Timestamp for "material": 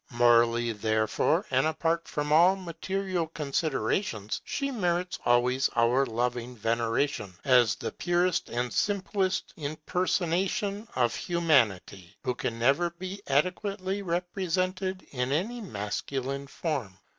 2.55-3.27